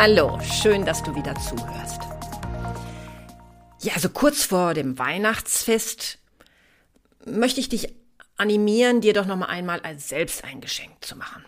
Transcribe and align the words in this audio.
Hallo, 0.00 0.38
schön, 0.42 0.84
dass 0.84 1.02
du 1.02 1.12
wieder 1.16 1.34
zuhörst. 1.34 2.02
Ja, 3.80 3.94
also 3.94 4.08
kurz 4.10 4.44
vor 4.44 4.72
dem 4.72 4.96
Weihnachtsfest 4.96 6.20
möchte 7.26 7.58
ich 7.58 7.68
dich 7.68 7.96
animieren, 8.36 9.00
dir 9.00 9.12
doch 9.12 9.26
noch 9.26 9.34
mal 9.34 9.46
einmal 9.46 9.80
als 9.80 10.08
selbst 10.08 10.44
ein 10.44 10.60
Geschenk 10.60 11.04
zu 11.04 11.16
machen. 11.16 11.44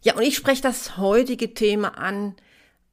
Ja, 0.00 0.14
und 0.14 0.22
ich 0.22 0.34
spreche 0.34 0.62
das 0.62 0.96
heutige 0.96 1.52
Thema 1.52 1.98
an, 1.98 2.34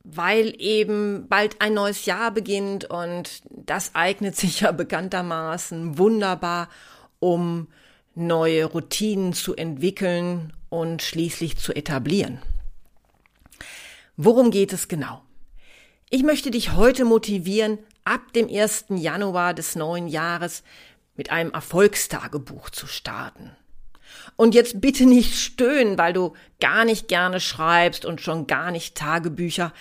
weil 0.03 0.53
eben 0.57 1.29
bald 1.29 1.61
ein 1.61 1.73
neues 1.73 2.05
Jahr 2.05 2.31
beginnt 2.31 2.83
und 2.89 3.41
das 3.49 3.95
eignet 3.95 4.35
sich 4.35 4.59
ja 4.59 4.73
bekanntermaßen 4.73 5.97
wunderbar, 5.97 6.67
um 7.19 7.69
neue 8.15 8.65
Routinen 8.65 9.31
zu 9.31 9.55
entwickeln 9.55 10.51
und 10.67 11.01
schließlich 11.01 11.55
zu 11.55 11.73
etablieren. 11.73 12.41
Worum 14.19 14.49
geht 14.49 14.73
es 14.73 14.87
genau? 14.87 15.21
Ich 16.09 16.23
möchte 16.23 16.49
dich 16.49 16.73
heute 16.73 17.05
motivieren, 17.05 17.77
ab 18.03 18.33
dem 18.33 18.49
1. 18.49 18.85
Januar 18.89 19.53
des 19.53 19.75
neuen 19.75 20.07
Jahres 20.07 20.63
mit 21.15 21.29
einem 21.29 21.51
Erfolgstagebuch 21.51 22.71
zu 22.71 22.87
starten. 22.87 23.51
Und 24.35 24.55
jetzt 24.55 24.81
bitte 24.81 25.05
nicht 25.05 25.35
stöhnen, 25.35 25.99
weil 25.99 26.13
du 26.13 26.33
gar 26.59 26.83
nicht 26.83 27.07
gerne 27.07 27.39
schreibst 27.39 28.05
und 28.05 28.19
schon 28.19 28.47
gar 28.47 28.71
nicht 28.71 28.95
Tagebücher. 28.95 29.71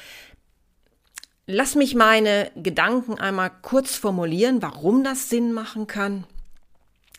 Lass 1.46 1.74
mich 1.74 1.94
meine 1.94 2.50
Gedanken 2.56 3.18
einmal 3.18 3.50
kurz 3.62 3.96
formulieren, 3.96 4.60
warum 4.60 5.02
das 5.02 5.30
Sinn 5.30 5.54
machen 5.54 5.86
kann, 5.86 6.26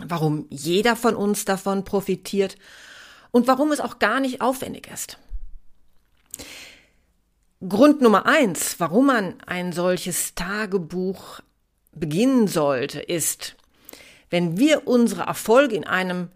warum 0.04 0.46
jeder 0.52 0.96
von 0.96 1.16
uns 1.16 1.46
davon 1.46 1.84
profitiert 1.84 2.58
und 3.32 3.48
warum 3.48 3.72
es 3.72 3.80
auch 3.80 3.98
gar 3.98 4.20
nicht 4.20 4.42
aufwendig 4.42 4.88
ist. 4.94 5.18
Grund 7.66 8.02
Nummer 8.02 8.28
eins, 8.28 8.80
warum 8.80 9.08
man 9.08 9.42
ein 9.48 9.74
solches 9.74 10.36
Tagebuch 10.36 11.40
beginnen 11.92 12.48
sollte, 12.48 13.00
ist, 13.00 13.56
wenn 14.30 14.58
wir 14.60 14.88
unsere 14.88 15.24
Erfolge 15.24 15.76
in 15.76 15.84
einem 15.84 16.30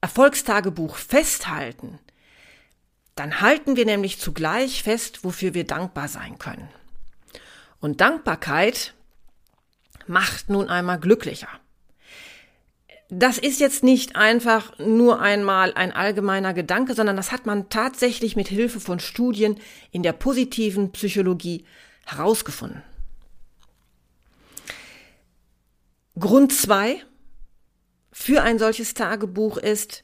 Erfolgstagebuch 0.00 0.96
festhalten, 0.96 2.00
dann 3.14 3.40
halten 3.40 3.76
wir 3.76 3.84
nämlich 3.84 4.18
zugleich 4.18 4.82
fest, 4.82 5.22
wofür 5.22 5.54
wir 5.54 5.64
dankbar 5.64 6.08
sein 6.08 6.38
können. 6.38 6.68
Und 7.80 8.00
Dankbarkeit 8.00 8.94
macht 10.08 10.50
nun 10.50 10.68
einmal 10.68 10.98
glücklicher. 10.98 11.48
Das 13.08 13.38
ist 13.38 13.60
jetzt 13.60 13.84
nicht 13.84 14.16
einfach 14.16 14.76
nur 14.78 15.20
einmal 15.20 15.72
ein 15.74 15.92
allgemeiner 15.92 16.54
Gedanke, 16.54 16.94
sondern 16.94 17.16
das 17.16 17.30
hat 17.30 17.46
man 17.46 17.68
tatsächlich 17.68 18.34
mit 18.34 18.48
Hilfe 18.48 18.80
von 18.80 18.98
Studien 18.98 19.60
in 19.92 20.02
der 20.02 20.12
positiven 20.12 20.90
Psychologie 20.90 21.64
herausgefunden. 22.04 22.82
Grund 26.18 26.52
zwei 26.52 27.02
für 28.10 28.42
ein 28.42 28.58
solches 28.58 28.94
Tagebuch 28.94 29.58
ist, 29.58 30.02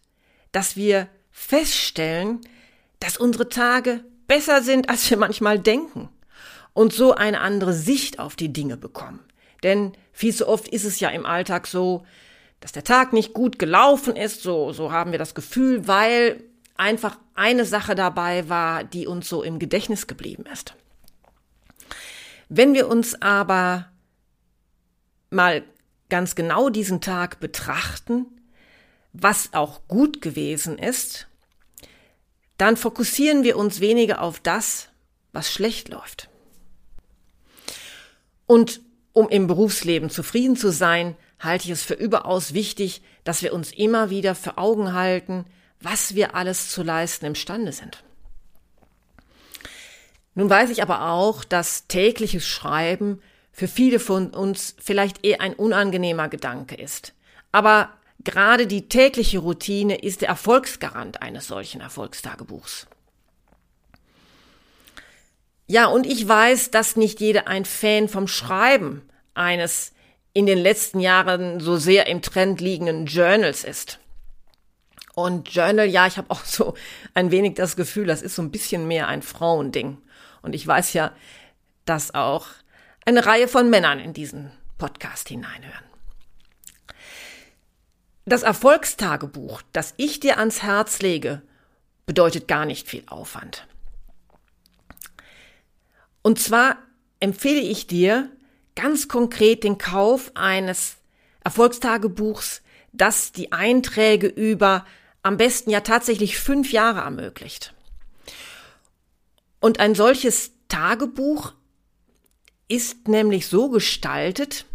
dass 0.52 0.76
wir 0.76 1.08
feststellen, 1.32 2.40
dass 3.00 3.16
unsere 3.16 3.48
Tage 3.48 4.04
besser 4.28 4.62
sind, 4.62 4.88
als 4.88 5.10
wir 5.10 5.16
manchmal 5.16 5.58
denken 5.58 6.08
und 6.72 6.92
so 6.92 7.14
eine 7.14 7.40
andere 7.40 7.72
Sicht 7.72 8.20
auf 8.20 8.36
die 8.36 8.52
Dinge 8.52 8.76
bekommen. 8.76 9.20
Denn 9.62 9.92
viel 10.12 10.34
zu 10.34 10.46
oft 10.46 10.68
ist 10.68 10.84
es 10.84 11.00
ja 11.00 11.08
im 11.08 11.26
Alltag 11.26 11.66
so, 11.66 12.04
dass 12.62 12.70
der 12.70 12.84
Tag 12.84 13.12
nicht 13.12 13.34
gut 13.34 13.58
gelaufen 13.58 14.14
ist, 14.14 14.42
so, 14.42 14.72
so 14.72 14.92
haben 14.92 15.10
wir 15.10 15.18
das 15.18 15.34
Gefühl, 15.34 15.88
weil 15.88 16.44
einfach 16.76 17.18
eine 17.34 17.64
Sache 17.64 17.96
dabei 17.96 18.48
war, 18.48 18.84
die 18.84 19.08
uns 19.08 19.28
so 19.28 19.42
im 19.42 19.58
Gedächtnis 19.58 20.06
geblieben 20.06 20.44
ist. 20.50 20.76
Wenn 22.48 22.72
wir 22.72 22.86
uns 22.86 23.20
aber 23.20 23.88
mal 25.30 25.64
ganz 26.08 26.36
genau 26.36 26.68
diesen 26.68 27.00
Tag 27.00 27.40
betrachten, 27.40 28.26
was 29.12 29.54
auch 29.54 29.80
gut 29.88 30.22
gewesen 30.22 30.78
ist, 30.78 31.26
dann 32.58 32.76
fokussieren 32.76 33.42
wir 33.42 33.56
uns 33.56 33.80
weniger 33.80 34.22
auf 34.22 34.38
das, 34.38 34.88
was 35.32 35.50
schlecht 35.50 35.88
läuft. 35.88 36.28
Und 38.46 38.82
um 39.12 39.28
im 39.28 39.48
Berufsleben 39.48 40.10
zufrieden 40.10 40.54
zu 40.54 40.70
sein, 40.70 41.16
halte 41.42 41.64
ich 41.64 41.70
es 41.70 41.82
für 41.82 41.94
überaus 41.94 42.54
wichtig, 42.54 43.02
dass 43.24 43.42
wir 43.42 43.52
uns 43.52 43.72
immer 43.72 44.10
wieder 44.10 44.34
für 44.34 44.58
Augen 44.58 44.94
halten, 44.94 45.44
was 45.80 46.14
wir 46.14 46.34
alles 46.34 46.70
zu 46.70 46.82
leisten 46.82 47.26
imstande 47.26 47.72
sind. 47.72 48.04
Nun 50.34 50.48
weiß 50.48 50.70
ich 50.70 50.82
aber 50.82 51.10
auch, 51.10 51.44
dass 51.44 51.88
tägliches 51.88 52.46
Schreiben 52.46 53.20
für 53.52 53.68
viele 53.68 53.98
von 53.98 54.30
uns 54.30 54.76
vielleicht 54.80 55.24
eher 55.26 55.40
ein 55.40 55.54
unangenehmer 55.54 56.28
Gedanke 56.28 56.74
ist. 56.76 57.12
Aber 57.50 57.90
gerade 58.24 58.66
die 58.66 58.88
tägliche 58.88 59.40
Routine 59.40 59.96
ist 59.96 60.22
der 60.22 60.28
Erfolgsgarant 60.28 61.20
eines 61.20 61.48
solchen 61.48 61.82
Erfolgstagebuchs. 61.82 62.86
Ja, 65.66 65.86
und 65.86 66.06
ich 66.06 66.26
weiß, 66.26 66.70
dass 66.70 66.96
nicht 66.96 67.20
jeder 67.20 67.48
ein 67.48 67.64
Fan 67.64 68.08
vom 68.08 68.26
Schreiben 68.26 69.02
eines 69.34 69.92
in 70.34 70.46
den 70.46 70.58
letzten 70.58 71.00
Jahren 71.00 71.60
so 71.60 71.76
sehr 71.76 72.06
im 72.06 72.22
Trend 72.22 72.60
liegenden 72.60 73.06
Journals 73.06 73.64
ist. 73.64 73.98
Und 75.14 75.50
Journal, 75.50 75.86
ja, 75.86 76.06
ich 76.06 76.16
habe 76.16 76.30
auch 76.30 76.44
so 76.44 76.74
ein 77.14 77.30
wenig 77.30 77.54
das 77.54 77.76
Gefühl, 77.76 78.06
das 78.06 78.22
ist 78.22 78.34
so 78.34 78.42
ein 78.42 78.50
bisschen 78.50 78.88
mehr 78.88 79.08
ein 79.08 79.22
Frauending. 79.22 79.98
Und 80.40 80.54
ich 80.54 80.66
weiß 80.66 80.94
ja, 80.94 81.12
dass 81.84 82.14
auch 82.14 82.46
eine 83.04 83.26
Reihe 83.26 83.48
von 83.48 83.68
Männern 83.68 83.98
in 83.98 84.14
diesen 84.14 84.50
Podcast 84.78 85.28
hineinhören. 85.28 85.84
Das 88.24 88.42
Erfolgstagebuch, 88.42 89.62
das 89.72 89.94
ich 89.96 90.20
dir 90.20 90.38
ans 90.38 90.62
Herz 90.62 91.02
lege, 91.02 91.42
bedeutet 92.06 92.48
gar 92.48 92.64
nicht 92.64 92.88
viel 92.88 93.02
Aufwand. 93.06 93.66
Und 96.22 96.38
zwar 96.38 96.78
empfehle 97.20 97.60
ich 97.60 97.86
dir, 97.88 98.30
ganz 98.74 99.08
konkret 99.08 99.64
den 99.64 99.78
Kauf 99.78 100.32
eines 100.34 100.96
Erfolgstagebuchs, 101.44 102.62
das 102.92 103.32
die 103.32 103.52
Einträge 103.52 104.26
über 104.26 104.84
am 105.22 105.36
besten 105.36 105.70
ja 105.70 105.80
tatsächlich 105.80 106.38
fünf 106.38 106.72
Jahre 106.72 107.00
ermöglicht. 107.00 107.74
Und 109.60 109.78
ein 109.78 109.94
solches 109.94 110.52
Tagebuch 110.68 111.52
ist 112.68 113.06
nämlich 113.06 113.46
so 113.46 113.68
gestaltet, 113.68 114.66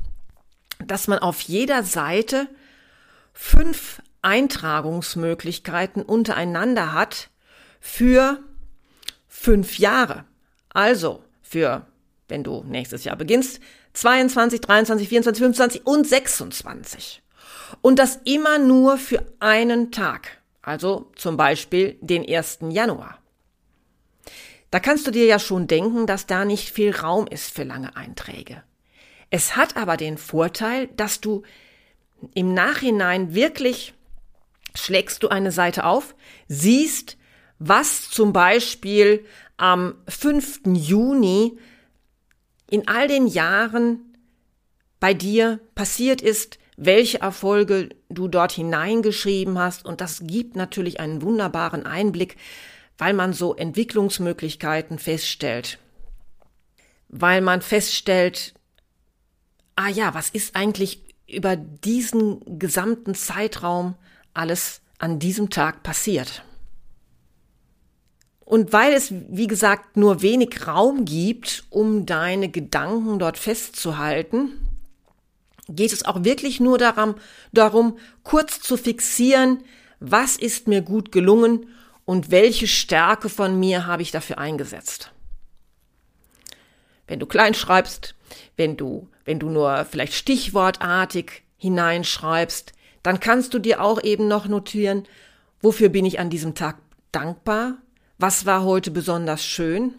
dass 0.85 1.07
man 1.07 1.19
auf 1.19 1.41
jeder 1.41 1.83
Seite 1.83 2.47
fünf 3.33 4.01
Eintragungsmöglichkeiten 4.21 6.03
untereinander 6.03 6.93
hat 6.93 7.29
für 7.79 8.39
fünf 9.27 9.79
Jahre. 9.79 10.25
Also 10.69 11.23
für, 11.41 11.87
wenn 12.27 12.43
du 12.43 12.63
nächstes 12.63 13.03
Jahr 13.03 13.15
beginnst, 13.15 13.59
22, 13.97 14.61
23, 14.61 15.09
24, 15.09 15.41
25 15.41 15.87
und 15.87 16.07
26. 16.07 17.23
Und 17.81 17.97
das 17.97 18.19
immer 18.25 18.59
nur 18.59 18.97
für 18.97 19.25
einen 19.39 19.91
Tag. 19.91 20.37
Also 20.61 21.11
zum 21.15 21.35
Beispiel 21.35 21.97
den 22.01 22.27
1. 22.27 22.59
Januar. 22.69 23.17
Da 24.69 24.79
kannst 24.79 25.07
du 25.07 25.11
dir 25.11 25.25
ja 25.25 25.39
schon 25.39 25.65
denken, 25.65 26.05
dass 26.05 26.27
da 26.27 26.45
nicht 26.45 26.69
viel 26.69 26.95
Raum 26.95 27.25
ist 27.25 27.51
für 27.51 27.63
lange 27.63 27.95
Einträge. 27.95 28.61
Es 29.31 29.55
hat 29.55 29.75
aber 29.77 29.97
den 29.97 30.19
Vorteil, 30.19 30.87
dass 30.95 31.19
du 31.19 31.41
im 32.35 32.53
Nachhinein 32.53 33.33
wirklich 33.33 33.95
schlägst 34.75 35.23
du 35.23 35.29
eine 35.29 35.51
Seite 35.51 35.85
auf, 35.85 36.13
siehst, 36.47 37.17
was 37.57 38.11
zum 38.11 38.31
Beispiel 38.31 39.25
am 39.57 39.95
5. 40.07 40.61
Juni 40.67 41.57
in 42.69 42.87
all 42.87 43.07
den 43.07 43.27
Jahren 43.27 43.99
bei 44.99 45.13
dir 45.13 45.59
passiert 45.75 46.21
ist, 46.21 46.59
welche 46.75 47.21
Erfolge 47.21 47.89
du 48.09 48.27
dort 48.27 48.51
hineingeschrieben 48.51 49.57
hast. 49.57 49.85
Und 49.85 50.01
das 50.01 50.21
gibt 50.23 50.55
natürlich 50.55 50.99
einen 50.99 51.21
wunderbaren 51.21 51.85
Einblick, 51.85 52.37
weil 52.97 53.13
man 53.13 53.33
so 53.33 53.55
Entwicklungsmöglichkeiten 53.55 54.99
feststellt. 54.99 55.79
Weil 57.09 57.41
man 57.41 57.61
feststellt, 57.61 58.53
ah 59.75 59.89
ja, 59.89 60.13
was 60.13 60.29
ist 60.29 60.55
eigentlich 60.55 61.03
über 61.27 61.55
diesen 61.55 62.59
gesamten 62.59 63.15
Zeitraum 63.15 63.95
alles 64.33 64.81
an 64.99 65.19
diesem 65.19 65.49
Tag 65.49 65.83
passiert? 65.83 66.43
Und 68.47 68.71
weil 68.71 68.93
es, 68.93 69.13
wie 69.27 69.47
gesagt, 69.47 69.97
nur 69.97 70.21
wenig 70.21 70.67
Raum 70.67 71.03
gibt, 71.03 71.65
um 71.69 72.05
deine 72.05 72.47
Gedanken 72.47 73.19
dort 73.19 73.37
festzuhalten, 73.37 74.53
geht 75.67 75.91
es 75.91 76.05
auch 76.05 76.23
wirklich 76.23 76.61
nur 76.61 76.77
darum, 76.77 77.15
darum, 77.51 77.97
kurz 78.23 78.61
zu 78.61 78.77
fixieren, 78.77 79.65
was 79.99 80.37
ist 80.37 80.69
mir 80.69 80.81
gut 80.81 81.11
gelungen 81.11 81.67
und 82.05 82.31
welche 82.31 82.67
Stärke 82.67 83.27
von 83.27 83.59
mir 83.59 83.85
habe 83.85 84.01
ich 84.01 84.11
dafür 84.11 84.37
eingesetzt. 84.37 85.11
Wenn 87.05 87.19
du 87.19 87.25
klein 87.25 87.53
schreibst, 87.53 88.15
wenn 88.55 88.77
du, 88.77 89.09
wenn 89.25 89.39
du 89.39 89.49
nur 89.49 89.83
vielleicht 89.83 90.13
stichwortartig 90.13 91.43
hineinschreibst, 91.57 92.71
dann 93.03 93.19
kannst 93.19 93.53
du 93.53 93.59
dir 93.59 93.81
auch 93.81 94.01
eben 94.01 94.29
noch 94.29 94.47
notieren, 94.47 95.05
wofür 95.61 95.89
bin 95.89 96.05
ich 96.05 96.17
an 96.17 96.29
diesem 96.29 96.55
Tag 96.55 96.77
dankbar? 97.11 97.79
Was 98.17 98.45
war 98.45 98.63
heute 98.63 98.91
besonders 98.91 99.45
schön? 99.45 99.93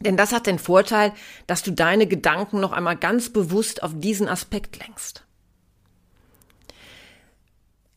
Denn 0.00 0.16
das 0.16 0.32
hat 0.32 0.46
den 0.46 0.58
Vorteil, 0.58 1.12
dass 1.46 1.62
du 1.62 1.70
deine 1.70 2.06
Gedanken 2.06 2.60
noch 2.60 2.72
einmal 2.72 2.96
ganz 2.96 3.30
bewusst 3.30 3.82
auf 3.82 3.92
diesen 3.94 4.28
Aspekt 4.28 4.78
lenkst. 4.78 5.24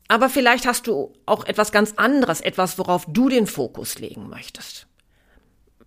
Aber 0.08 0.30
vielleicht 0.30 0.68
hast 0.68 0.88
du 0.88 1.14
auch 1.26 1.46
etwas 1.46 1.72
ganz 1.72 1.94
anderes, 1.98 2.42
etwas, 2.42 2.78
worauf 2.78 3.06
du 3.08 3.28
den 3.28 3.48
Fokus 3.48 3.98
legen 3.98 4.30
möchtest. 4.30 4.86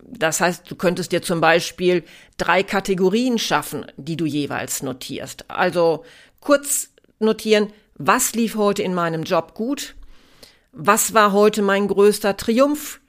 Das 0.02 0.40
heißt, 0.40 0.68
du 0.68 0.74
könntest 0.74 1.12
dir 1.12 1.22
zum 1.22 1.40
Beispiel 1.40 2.04
drei 2.36 2.62
Kategorien 2.62 3.38
schaffen, 3.38 3.86
die 3.96 4.16
du 4.16 4.26
jeweils 4.26 4.82
notierst. 4.82 5.48
Also 5.50 6.04
kurz 6.40 6.90
notieren, 7.20 7.72
was 7.94 8.34
lief 8.34 8.56
heute 8.56 8.82
in 8.82 8.94
meinem 8.94 9.22
Job 9.22 9.54
gut? 9.54 9.94
Was 10.72 11.14
war 11.14 11.32
heute 11.32 11.62
mein 11.62 11.88
größter 11.88 12.36
Triumph? 12.36 13.00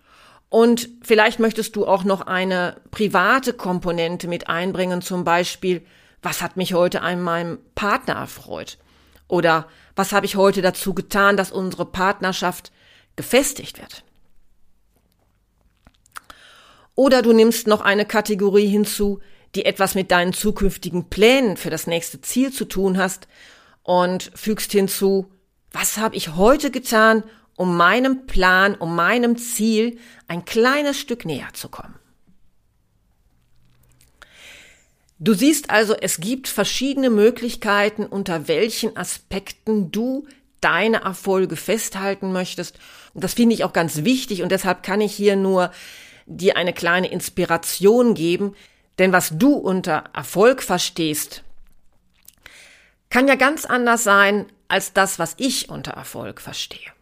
Und 0.50 0.90
vielleicht 1.04 1.40
möchtest 1.40 1.76
du 1.76 1.86
auch 1.86 2.04
noch 2.04 2.22
eine 2.22 2.82
private 2.90 3.54
Komponente 3.54 4.28
mit 4.28 4.50
einbringen, 4.50 5.02
zum 5.02 5.24
Beispiel, 5.24 5.86
was 6.22 6.42
hat 6.42 6.58
mich 6.58 6.74
heute 6.74 7.02
an 7.02 7.22
meinem 7.22 7.60
Partner 7.76 8.16
erfreut? 8.16 8.78
Oder 9.28 9.68
was 9.96 10.12
habe 10.12 10.26
ich 10.26 10.36
heute 10.36 10.62
dazu 10.62 10.94
getan, 10.94 11.38
dass 11.38 11.52
unsere 11.52 11.86
Partnerschaft 11.86 12.72
gefestigt 13.16 13.80
wird? 13.80 14.04
Oder 16.96 17.22
du 17.22 17.32
nimmst 17.32 17.68
noch 17.68 17.82
eine 17.82 18.06
Kategorie 18.06 18.68
hinzu, 18.68 19.20
die 19.56 19.66
etwas 19.66 19.96
mit 19.96 20.12
deinen 20.12 20.34
zukünftigen 20.34 21.10
Plänen 21.10 21.58
für 21.58 21.70
das 21.70 21.88
nächste 21.88 22.22
Ziel 22.22 22.52
zu 22.52 22.66
tun 22.66 22.98
hast 22.98 23.28
und 23.84 24.32
fügst 24.36 24.72
hinzu, 24.72 25.32
was 25.72 25.98
habe 25.98 26.16
ich 26.16 26.36
heute 26.36 26.72
getan, 26.72 27.24
um 27.60 27.76
meinem 27.76 28.26
Plan, 28.26 28.74
um 28.74 28.96
meinem 28.96 29.38
Ziel 29.38 30.00
ein 30.30 30.46
kleines 30.46 30.98
Stück 30.98 31.26
näher 31.26 31.50
zu 31.52 31.68
kommen. 31.68 32.00
Du 35.20 35.34
siehst 35.34 35.70
also, 35.70 35.94
es 35.94 36.22
gibt 36.22 36.48
verschiedene 36.48 37.10
Möglichkeiten, 37.10 38.06
unter 38.06 38.48
welchen 38.48 38.96
Aspekten 38.96 39.92
du 39.92 40.26
deine 40.62 41.02
Erfolge 41.02 41.58
festhalten 41.58 42.32
möchtest. 42.32 42.80
Und 43.14 43.26
das 43.26 43.34
finde 43.34 43.56
ich 43.56 43.66
auch 43.66 43.74
ganz 43.74 44.06
wichtig 44.06 44.42
und 44.42 44.54
deshalb 44.54 44.82
kann 44.82 45.02
ich 45.02 45.14
hier 45.14 45.36
nur 45.36 45.72
dir 46.28 46.56
eine 46.56 46.72
kleine 46.72 47.12
Inspiration 47.12 48.14
geben, 48.14 48.56
denn 49.00 49.12
was 49.12 49.34
du 49.38 49.52
unter 49.52 50.06
Erfolg 50.14 50.64
verstehst, 50.64 51.44
kann 53.10 53.28
ja 53.28 53.36
ganz 53.36 53.66
anders 53.66 54.06
sein 54.06 54.46
als 54.70 54.94
das, 54.94 55.20
was 55.20 55.34
ich 55.40 55.68
unter 55.68 55.92
Erfolg 55.92 56.40
verstehe. 56.40 56.94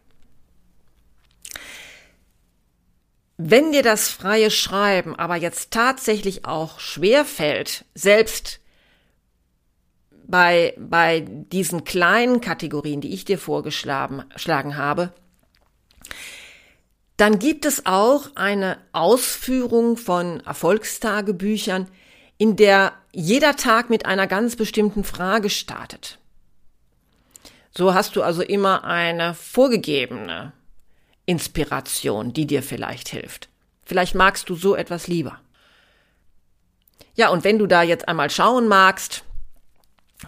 Wenn 3.38 3.72
dir 3.72 3.84
das 3.84 4.10
freie 4.10 4.50
Schreiben 4.50 5.16
aber 5.16 5.36
jetzt 5.36 5.72
tatsächlich 5.72 6.46
auch 6.46 6.80
schwer 6.80 7.24
fällt, 7.24 7.86
selbst 7.94 8.60
bei, 10.26 10.74
bei 10.78 11.22
diesen 11.22 11.84
kleinen 11.84 12.42
Kategorien, 12.42 13.00
die 13.00 13.14
ich 13.14 13.26
dir 13.26 13.38
vorgeschlagen 13.38 14.78
habe, 14.78 15.14
dann 17.16 17.40
gibt 17.40 17.66
es 17.66 17.86
auch 17.86 18.36
eine 18.36 18.80
Ausführung 18.92 19.98
von 19.98 20.40
Erfolgstagebüchern, 20.42 21.88
in 22.38 22.56
der 22.56 22.94
jeder 23.12 23.56
Tag 23.56 23.90
mit 23.90 24.06
einer 24.06 24.28
ganz 24.28 24.56
bestimmten 24.56 25.04
Frage 25.04 25.50
startet. 25.50 26.20
So 27.72 27.94
hast 27.94 28.16
du 28.16 28.24
also 28.24 28.42
immer 28.42 28.84
eine 28.84 29.36
vorgegebene 29.36 30.54
Inspiration, 31.28 32.34
die 32.34 32.48
dir 32.48 32.64
vielleicht 32.64 33.10
hilft. 33.10 33.50
Vielleicht 33.86 34.16
magst 34.16 34.50
du 34.50 34.56
so 34.56 34.76
etwas 34.76 35.08
lieber. 35.08 35.40
Ja, 37.14 37.30
und 37.30 37.44
wenn 37.44 37.60
du 37.60 37.68
da 37.68 37.84
jetzt 37.84 38.08
einmal 38.08 38.32
schauen 38.32 38.68
magst, 38.68 39.24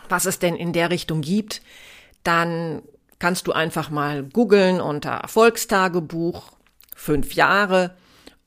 was 0.08 0.26
es 0.26 0.38
denn 0.38 0.56
in 0.56 0.74
der 0.74 0.92
Richtung 0.92 1.22
gibt, 1.22 1.62
dann 2.24 2.84
kannst 3.18 3.48
du 3.48 3.54
einfach 3.54 3.90
mal 3.90 4.24
googeln 4.24 4.82
unter 4.82 5.12
Erfolgstagebuch 5.12 6.52
fünf 6.96 7.34
Jahre. 7.34 7.96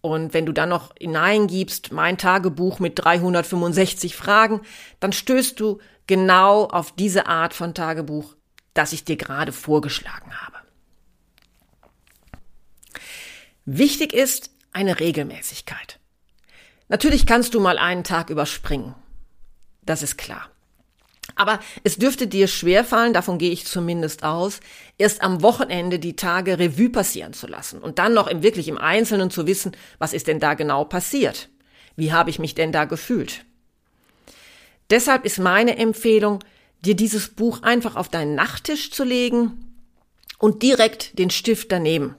Und 0.00 0.34
wenn 0.34 0.46
du 0.46 0.52
dann 0.52 0.68
noch 0.68 0.92
hineingibst, 0.98 1.92
mein 1.92 2.18
Tagebuch 2.18 2.80
mit 2.80 2.98
365 3.02 4.16
Fragen, 4.16 4.60
dann 5.00 5.12
stößt 5.12 5.58
du 5.58 5.78
genau 6.06 6.66
auf 6.66 6.92
diese 6.92 7.26
Art 7.26 7.54
von 7.54 7.74
Tagebuch, 7.74 8.34
das 8.74 8.92
ich 8.92 9.04
dir 9.04 9.16
gerade 9.16 9.52
vorgeschlagen 9.52 10.32
habe. 10.40 10.51
Wichtig 13.64 14.12
ist 14.12 14.50
eine 14.72 14.98
Regelmäßigkeit. 14.98 15.98
Natürlich 16.88 17.26
kannst 17.26 17.54
du 17.54 17.60
mal 17.60 17.78
einen 17.78 18.04
Tag 18.04 18.30
überspringen. 18.30 18.94
Das 19.82 20.02
ist 20.02 20.18
klar. 20.18 20.50
Aber 21.36 21.60
es 21.84 21.96
dürfte 21.96 22.26
dir 22.26 22.48
schwerfallen, 22.48 23.12
davon 23.12 23.38
gehe 23.38 23.52
ich 23.52 23.64
zumindest 23.64 24.24
aus, 24.24 24.60
erst 24.98 25.22
am 25.22 25.42
Wochenende 25.42 25.98
die 25.98 26.16
Tage 26.16 26.58
Revue 26.58 26.90
passieren 26.90 27.32
zu 27.32 27.46
lassen 27.46 27.80
und 27.80 27.98
dann 27.98 28.12
noch 28.12 28.26
im 28.26 28.42
wirklich 28.42 28.68
im 28.68 28.78
Einzelnen 28.78 29.30
zu 29.30 29.46
wissen, 29.46 29.76
was 29.98 30.12
ist 30.12 30.26
denn 30.26 30.40
da 30.40 30.54
genau 30.54 30.84
passiert? 30.84 31.48
Wie 31.96 32.12
habe 32.12 32.30
ich 32.30 32.38
mich 32.38 32.54
denn 32.54 32.72
da 32.72 32.84
gefühlt? 32.84 33.44
Deshalb 34.90 35.24
ist 35.24 35.38
meine 35.38 35.76
Empfehlung, 35.76 36.40
dir 36.84 36.96
dieses 36.96 37.28
Buch 37.28 37.62
einfach 37.62 37.96
auf 37.96 38.08
deinen 38.08 38.34
Nachttisch 38.34 38.90
zu 38.90 39.04
legen 39.04 39.76
und 40.38 40.62
direkt 40.62 41.18
den 41.18 41.30
Stift 41.30 41.70
daneben. 41.70 42.16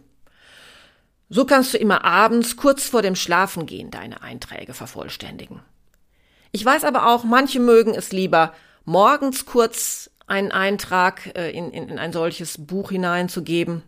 So 1.36 1.46
kannst 1.46 1.74
du 1.74 1.80
immer 1.80 2.06
abends 2.06 2.58
kurz 2.58 2.88
vor 2.88 3.02
dem 3.02 3.16
Schlafengehen 3.16 3.90
deine 3.90 4.22
Einträge 4.22 4.75
vervollständigen. 4.75 5.62
Ich 6.52 6.63
weiß 6.63 6.84
aber 6.84 7.08
auch, 7.08 7.24
manche 7.24 7.60
mögen 7.60 7.96
es 7.96 8.12
lieber, 8.12 8.54
morgens 8.86 9.48
kurz 9.48 10.12
einen 10.28 10.52
Eintrag 10.52 11.36
äh, 11.36 11.50
in, 11.50 11.72
in, 11.72 11.90
in 11.90 11.98
ein 11.98 12.13
solches 12.13 12.63
Buch 12.63 12.92
hineinzugeben, 12.92 13.82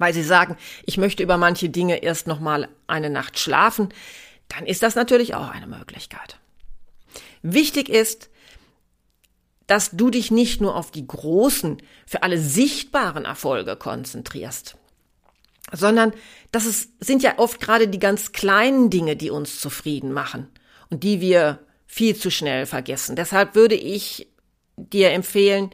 weil 0.00 0.12
sie 0.12 0.24
sagen, 0.24 0.56
ich 0.84 0.98
möchte 0.98 1.22
über 1.22 1.36
manche 1.36 1.68
Dinge 1.68 2.02
erst 2.02 2.26
noch 2.26 2.40
mal 2.40 2.68
eine 2.88 3.10
Nacht 3.10 3.38
schlafen, 3.38 3.94
dann 4.48 4.66
ist 4.66 4.82
das 4.82 4.96
natürlich 4.96 5.36
auch 5.36 5.50
eine 5.50 5.68
Möglichkeit. 5.68 6.40
Wichtig 7.42 7.88
ist, 7.88 8.28
dass 9.68 9.92
du 9.92 10.10
dich 10.10 10.32
nicht 10.32 10.60
nur 10.60 10.74
auf 10.74 10.90
die 10.90 11.06
großen, 11.06 11.80
für 12.08 12.24
alle 12.24 12.38
sichtbaren 12.38 13.24
Erfolge 13.24 13.76
konzentrierst 13.76 14.76
sondern 15.72 16.12
das 16.52 16.66
ist, 16.66 16.92
sind 17.04 17.22
ja 17.22 17.38
oft 17.38 17.60
gerade 17.60 17.88
die 17.88 17.98
ganz 17.98 18.32
kleinen 18.32 18.90
Dinge, 18.90 19.16
die 19.16 19.30
uns 19.30 19.60
zufrieden 19.60 20.12
machen 20.12 20.48
und 20.90 21.02
die 21.02 21.20
wir 21.20 21.60
viel 21.86 22.16
zu 22.16 22.30
schnell 22.30 22.66
vergessen. 22.66 23.16
Deshalb 23.16 23.54
würde 23.54 23.74
ich 23.74 24.28
dir 24.76 25.10
empfehlen, 25.10 25.70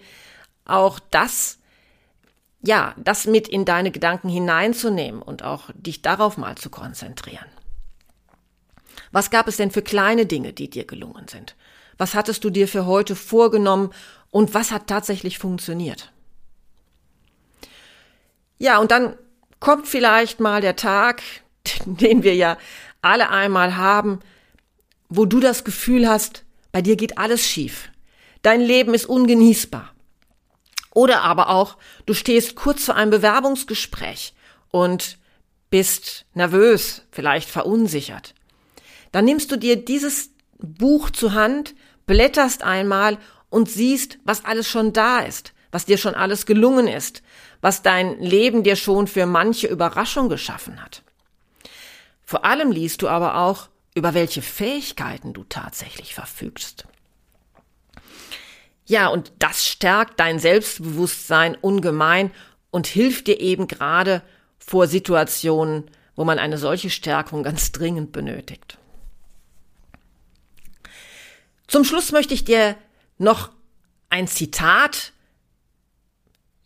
auch 0.65 0.99
das, 1.11 1.59
ja, 2.63 2.95
das 2.97 3.27
mit 3.27 3.49
in 3.49 3.65
deine 3.65 3.91
Gedanken 3.91 4.29
hineinzunehmen 4.29 5.21
und 5.21 5.43
auch 5.43 5.71
dich 5.75 6.03
darauf 6.03 6.37
mal 6.37 6.57
zu 6.57 6.71
konzentrieren. 6.71 7.47
Was 9.11 9.31
gab 9.31 9.49
es 9.49 9.57
denn 9.57 9.71
für 9.71 9.83
kleine 9.83 10.27
Dinge, 10.27 10.53
die 10.53 10.71
dir 10.71 10.85
gelungen 10.85 11.29
sind? 11.29 11.57
Was 11.99 12.15
hattest 12.15 12.45
du 12.45 12.51
dir 12.51 12.69
für 12.69 12.87
heute 12.87 13.15
vorgenommen 13.15 13.91
und 14.31 14.55
was 14.55 14.71
hat 14.71 14.87
tatsächlich 14.87 15.39
funktioniert? 15.39 16.13
Ja, 18.59 18.79
und 18.79 18.91
dann 18.91 19.17
kommt 19.63 19.87
vielleicht 19.87 20.41
mal 20.41 20.61
der 20.61 20.77
Tag, 20.77 21.23
den 21.87 22.23
wir 22.25 22.35
ja 22.35 22.59
alle 23.01 23.31
einmal 23.31 23.77
haben, 23.77 24.19
wo 25.09 25.25
du 25.25 25.41
das 25.41 25.65
Gefühl 25.65 26.09
hast, 26.09 26.45
bei 26.73 26.83
dir 26.83 26.97
geht 26.97 27.17
alles 27.17 27.47
schief. 27.47 27.91
Dein 28.43 28.61
Leben 28.61 28.93
ist 28.93 29.07
ungenießbar. 29.07 29.93
Oder 30.95 31.23
aber 31.23 31.49
auch, 31.49 31.77
du 32.07 32.13
stehst 32.13 32.57
kurz 32.57 32.85
vor 32.85 32.97
einem 32.97 33.11
Bewerbungsgespräch 33.11 34.35
und 34.71 35.17
bist 35.71 36.27
nervös, 36.35 37.03
vielleicht 37.13 37.49
verunsichert. 37.49 38.35
Dann 39.13 39.25
nimmst 39.25 39.51
du 39.53 39.57
dir 39.57 39.77
dieses 39.77 40.31
Buch 40.59 41.11
zur 41.11 41.35
Hand, 41.35 41.75
blätterst 42.07 42.65
einmal 42.65 43.17
und 43.49 43.71
siehst, 43.71 44.19
was 44.25 44.45
alles 44.45 44.69
schon 44.69 44.93
da 44.93 45.21
ist, 45.21 45.53
was 45.71 45.85
dir 45.85 45.99
schon 45.99 46.15
alles 46.15 46.47
gelungen 46.47 46.89
ist, 46.89 47.23
was 47.63 47.81
dein 47.81 48.19
Leben 48.21 48.65
dir 48.65 48.77
schon 48.77 49.07
für 49.07 49.25
manche 49.25 49.69
Überraschung 49.69 50.29
geschaffen 50.29 50.83
hat. 50.83 51.03
Vor 52.23 52.45
allem 52.45 52.71
liest 52.71 53.01
du 53.01 53.09
aber 53.09 53.39
auch, 53.39 53.69
über 53.95 54.15
welche 54.15 54.43
Fähigkeiten 54.43 55.33
du 55.33 55.45
tatsächlich 55.45 56.15
verfügst. 56.15 56.87
Ja, 58.85 59.09
und 59.09 59.33
das 59.39 59.67
stärkt 59.67 60.19
dein 60.19 60.39
Selbstbewusstsein 60.39 61.55
ungemein 61.55 62.33
und 62.71 62.87
hilft 62.87 63.29
dir 63.29 63.41
eben 63.41 63.69
gerade 63.69 64.23
vor 64.59 64.87
Situationen, 64.87 65.91
wo 66.17 66.25
man 66.25 66.39
eine 66.39 66.59
solche 66.59 66.91
Stärkung 66.91 67.43
ganz 67.43 67.71
dringend 67.73 68.13
benötigt. 68.13 68.79
Zum 71.69 71.85
Schluss 71.85 72.13
möchte 72.13 72.35
ich 72.35 72.45
dir 72.45 72.77
noch 73.19 73.51
ein 74.11 74.27
Zitat, 74.27 75.13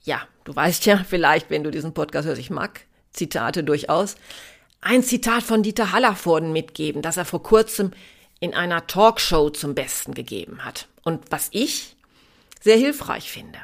ja, 0.05 0.27
du 0.47 0.57
weißt 0.57 0.87
ja 0.87 1.05
vielleicht, 1.07 1.51
wenn 1.51 1.65
du 1.65 1.71
diesen 1.71 1.93
Podcast 1.93 2.27
hörst, 2.27 2.41
ich 2.41 2.51
mag 2.51 2.81
Zitate 3.13 3.63
durchaus, 3.63 4.17
ein 4.81 5.03
Zitat 5.03 5.43
von 5.43 5.63
Dieter 5.63 5.93
Hallervorden 5.93 6.53
mitgeben, 6.53 7.03
das 7.03 7.17
er 7.17 7.25
vor 7.25 7.43
kurzem 7.43 7.93
in 8.41 8.55
einer 8.55 8.87
Talkshow 8.87 9.51
zum 9.51 9.75
Besten 9.75 10.15
gegeben 10.15 10.65
hat. 10.65 10.89
Und 11.03 11.25
was 11.31 11.49
ich 11.51 11.97
sehr 12.63 12.77
hilfreich 12.77 13.31
finde. 13.31 13.59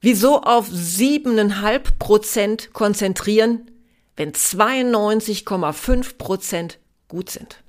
Wieso 0.00 0.42
auf 0.42 0.66
siebeneinhalb 0.68 1.98
Prozent 1.98 2.72
konzentrieren, 2.72 3.70
wenn 4.16 4.32
92,5 4.32 6.18
Prozent 6.18 6.78
gut 7.08 7.30
sind? 7.30 7.62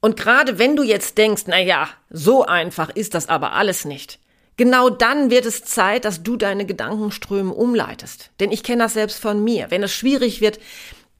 Und 0.00 0.16
gerade 0.16 0.58
wenn 0.58 0.76
du 0.76 0.82
jetzt 0.82 1.18
denkst, 1.18 1.44
na 1.46 1.60
ja, 1.60 1.88
so 2.10 2.44
einfach 2.44 2.90
ist 2.90 3.14
das 3.14 3.28
aber 3.28 3.52
alles 3.52 3.84
nicht, 3.84 4.18
Genau 4.62 4.90
dann 4.90 5.28
wird 5.28 5.44
es 5.44 5.64
Zeit, 5.64 6.04
dass 6.04 6.22
du 6.22 6.36
deine 6.36 6.64
Gedankenströme 6.64 7.52
umleitest. 7.52 8.30
Denn 8.38 8.52
ich 8.52 8.62
kenne 8.62 8.84
das 8.84 8.92
selbst 8.92 9.18
von 9.18 9.42
mir. 9.42 9.72
Wenn 9.72 9.82
es 9.82 9.92
schwierig 9.92 10.40
wird, 10.40 10.60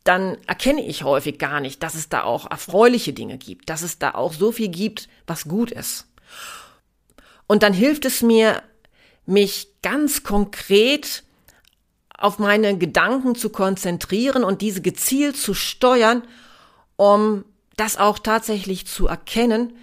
dann 0.05 0.39
erkenne 0.47 0.87
ich 0.87 1.03
häufig 1.03 1.41
gar 1.41 1.59
nicht, 1.59 1.83
dass 1.83 1.97
es 1.97 2.09
da 2.09 2.23
auch 2.23 2.49
erfreuliche 2.49 3.13
Dinge 3.13 3.39
gibt, 3.39 3.69
dass 3.69 3.83
es 3.83 3.99
da 3.99 4.13
auch 4.13 4.33
so 4.33 4.53
viel 4.53 4.69
gibt, 4.69 5.09
was 5.27 5.49
gut 5.49 5.73
ist. 5.73 6.07
Und 7.49 7.65
dann 7.65 7.73
hilft 7.73 8.05
es 8.05 8.23
mir, 8.23 8.63
mich 9.27 9.71
ganz 9.83 10.23
konkret 10.23 11.25
auf 12.17 12.39
meine 12.39 12.79
Gedanken 12.79 13.35
zu 13.35 13.51
konzentrieren 13.51 14.45
und 14.45 14.63
diese 14.63 14.83
gezielt 14.83 15.37
zu 15.37 15.53
steuern, 15.53 16.23
um 16.95 17.45
das 17.77 17.97
auch 17.97 18.21
tatsächlich 18.21 18.87
zu 18.87 19.09
erkennen, 19.09 19.77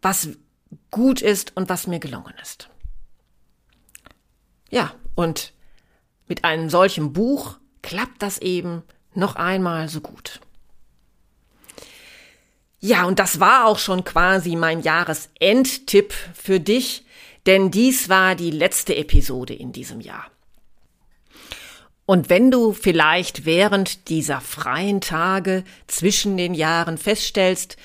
was 0.00 0.28
gut 0.92 1.20
ist 1.20 1.56
und 1.56 1.68
was 1.68 1.88
mir 1.88 1.98
gelungen 1.98 2.34
ist. 2.40 2.68
Ja, 4.70 4.94
und 5.16 5.52
mit 6.28 6.44
einem 6.44 6.70
solchen 6.70 7.12
Buch 7.12 7.58
klappt 7.82 8.22
das 8.22 8.38
eben 8.38 8.84
noch 9.14 9.34
einmal 9.34 9.88
so 9.88 10.00
gut. 10.00 10.40
Ja, 12.78 13.04
und 13.04 13.18
das 13.18 13.40
war 13.40 13.66
auch 13.66 13.78
schon 13.78 14.04
quasi 14.04 14.56
mein 14.56 14.80
Jahresendtipp 14.80 16.14
für 16.34 16.60
dich, 16.60 17.04
denn 17.46 17.70
dies 17.70 18.08
war 18.08 18.34
die 18.34 18.50
letzte 18.50 18.96
Episode 18.96 19.54
in 19.54 19.72
diesem 19.72 20.00
Jahr. 20.00 20.30
Und 22.06 22.28
wenn 22.28 22.50
du 22.50 22.72
vielleicht 22.72 23.44
während 23.44 24.08
dieser 24.08 24.40
freien 24.40 25.00
Tage 25.00 25.64
zwischen 25.86 26.36
den 26.36 26.54
Jahren 26.54 26.98
feststellst, 26.98 27.76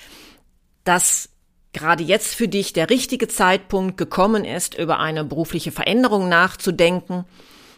dass 0.84 1.30
gerade 1.78 2.04
jetzt 2.04 2.36
für 2.36 2.48
dich 2.48 2.74
der 2.74 2.90
richtige 2.90 3.28
Zeitpunkt 3.28 3.98
gekommen 3.98 4.46
ist, 4.46 4.76
über 4.76 5.00
eine 5.00 5.24
berufliche 5.24 5.72
Veränderung 5.72 6.28
nachzudenken, 6.28 7.26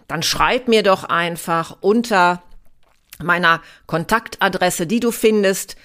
dann 0.08 0.24
schreib 0.24 0.68
mir 0.68 0.84
doch 0.84 1.04
einfach 1.04 1.78
unter 1.82 2.42
meiner 3.22 3.62
Kontaktadresse, 3.86 4.88
die 4.88 5.02
du 5.02 5.12
findest, 5.12 5.76